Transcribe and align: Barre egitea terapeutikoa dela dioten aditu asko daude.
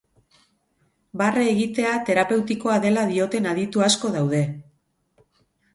Barre 1.21 1.43
egitea 1.51 1.91
terapeutikoa 2.09 2.81
dela 2.87 3.07
dioten 3.13 3.53
aditu 3.53 3.87
asko 3.91 4.13
daude. 4.19 4.43